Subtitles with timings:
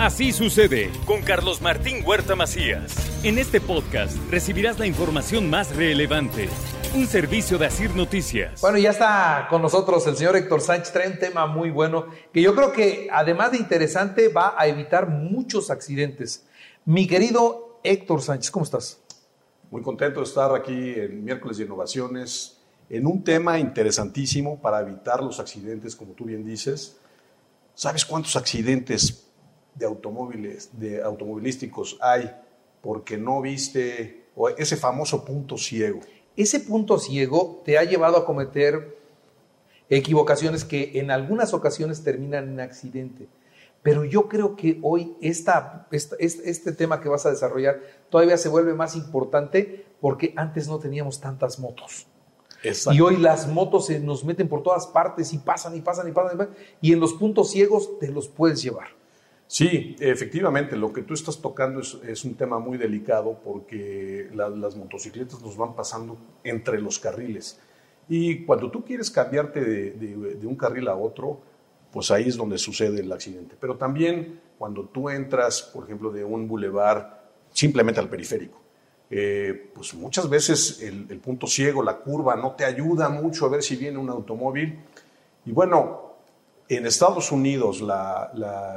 [0.00, 3.22] Así sucede con Carlos Martín Huerta Macías.
[3.22, 6.48] En este podcast recibirás la información más relevante.
[6.94, 8.62] Un servicio de Asir Noticias.
[8.62, 10.94] Bueno, ya está con nosotros el señor Héctor Sánchez.
[10.94, 15.06] Trae un tema muy bueno que yo creo que además de interesante va a evitar
[15.06, 16.46] muchos accidentes.
[16.86, 19.02] Mi querido Héctor Sánchez, ¿cómo estás?
[19.70, 22.58] Muy contento de estar aquí en miércoles de innovaciones
[22.88, 26.96] en un tema interesantísimo para evitar los accidentes, como tú bien dices.
[27.74, 29.29] ¿Sabes cuántos accidentes
[29.74, 32.30] de automóviles, de automovilísticos hay
[32.82, 34.24] porque no viste
[34.56, 36.00] ese famoso punto ciego?
[36.36, 38.96] Ese punto ciego te ha llevado a cometer
[39.88, 43.28] equivocaciones que en algunas ocasiones terminan en accidente.
[43.82, 48.48] Pero yo creo que hoy esta, esta, este tema que vas a desarrollar todavía se
[48.48, 52.06] vuelve más importante porque antes no teníamos tantas motos.
[52.92, 56.12] Y hoy las motos se nos meten por todas partes y pasan y pasan y
[56.12, 56.54] pasan y pasan.
[56.82, 58.88] Y en los puntos ciegos te los puedes llevar.
[59.50, 65.42] Sí, efectivamente, lo que tú estás tocando es, un tema muy delicado porque las motocicletas
[65.42, 67.58] nos van pasando entre los carriles.
[68.08, 71.40] Y cuando tú quieres cambiarte de, un carril a otro,
[71.90, 73.56] pues ahí es donde sucede el accidente.
[73.58, 78.62] Pero también cuando tú entras, por ejemplo, de un bulevar simplemente al periférico,
[79.10, 83.48] eh, pues muchas veces el, el punto ciego, la curva, no te ayuda mucho a
[83.48, 84.78] ver si viene un automóvil.
[85.44, 86.09] Y bueno,
[86.70, 87.82] en Estados Unidos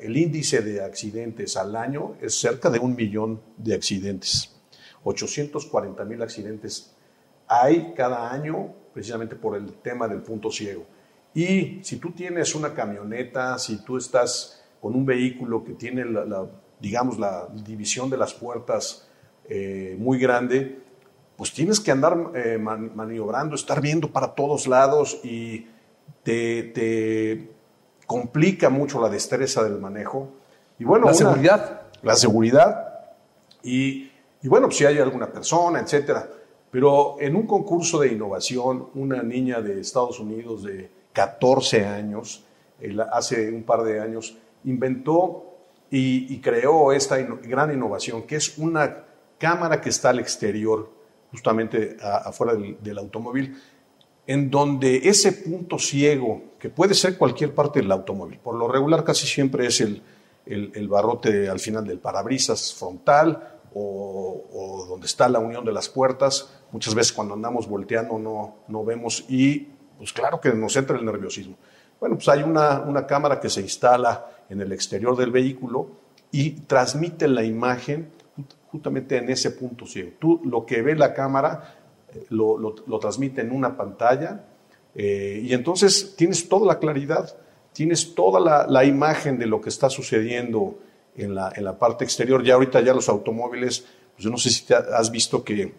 [0.00, 4.56] el índice de accidentes al año es cerca de un millón de accidentes.
[5.02, 6.96] 840 mil accidentes
[7.46, 10.86] hay cada año precisamente por el tema del punto ciego.
[11.34, 16.46] Y si tú tienes una camioneta, si tú estás con un vehículo que tiene, la,
[16.80, 19.06] digamos, la división de las puertas
[19.46, 20.80] eh, muy grande,
[21.36, 25.66] pues tienes que andar eh, maniobrando, estar viendo para todos lados y
[26.22, 27.52] te
[28.06, 30.28] complica mucho la destreza del manejo.
[30.78, 31.82] Y bueno, la seguridad.
[32.02, 32.94] La seguridad.
[33.62, 34.10] Y,
[34.42, 36.28] bueno, pues, si hay alguna persona, etcétera.
[36.70, 42.44] Pero en un concurso de innovación, una niña de Estados Unidos de 14 años,
[43.12, 45.54] hace un par de años, inventó
[45.90, 49.04] y, creó esta gran innovación, que es una
[49.38, 50.90] cámara que está al exterior,
[51.30, 53.56] justamente afuera del automóvil,
[54.26, 59.04] en donde ese punto ciego, que puede ser cualquier parte del automóvil, por lo regular
[59.04, 60.02] casi siempre es el,
[60.46, 66.50] el, barrote al final del parabrisas frontal o, donde está la unión de las puertas,
[66.70, 69.68] muchas veces cuando andamos volteando no, no vemos y
[69.98, 71.56] pues claro que nos entra el nerviosismo.
[72.00, 75.88] Bueno, pues hay una, una cámara que se instala en el exterior del vehículo
[76.30, 78.10] y transmite la imagen
[78.70, 80.12] justamente en ese punto ciego.
[80.18, 81.83] Tú lo que ve la cámara
[82.30, 84.44] lo, lo, transmite en una pantalla
[84.94, 87.36] eh, y entonces tienes toda la claridad,
[87.72, 90.78] tienes toda la, imagen de lo que está sucediendo
[91.16, 92.42] en la, en la, parte exterior.
[92.44, 95.74] Ya ahorita ya los automóviles, pues yo no sé si has visto que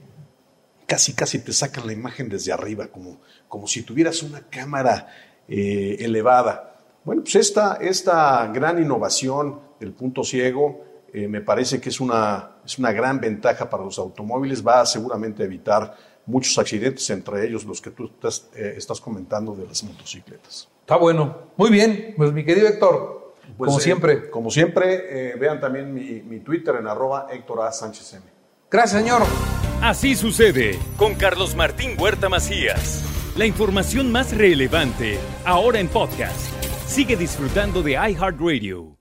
[0.85, 5.07] casi casi te sacan la imagen desde arriba, como, como si tuvieras una cámara
[5.47, 6.75] eh, elevada.
[7.03, 10.83] Bueno, pues esta, esta gran innovación del punto ciego
[11.15, 14.85] eh, me parece que es una, es una gran ventaja para los automóviles, va a
[14.85, 15.95] seguramente evitar
[16.25, 20.67] muchos accidentes, entre ellos los que tú estás, eh, comentando de las motocicletas.
[20.81, 21.51] Está bueno.
[21.57, 24.29] Muy bien, pues mi querido Héctor, pues, como eh, siempre.
[24.29, 27.71] Como siempre, eh, vean también mi, Twitter en arroba Héctor A.
[27.71, 28.25] Sánchez M.
[28.69, 29.21] Gracias, señor.
[29.81, 33.03] Así sucede con Carlos Martín Huerta Macías.
[33.35, 36.51] La información más relevante, ahora en podcast.
[36.87, 38.94] Sigue disfrutando de iHeartRadio.